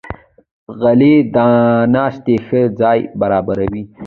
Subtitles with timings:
[0.79, 1.37] غلۍ د
[1.93, 3.83] ناستې ښه ځای برابروي.